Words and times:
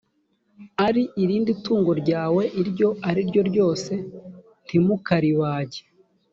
ari 0.87 1.03
irindi 1.23 1.51
tungo 1.63 1.91
ryawe 2.01 2.43
iryo 2.61 2.89
ari 3.09 3.21
ryo 3.29 3.41
ryose 3.49 3.93
ntimukaribage 4.65 5.81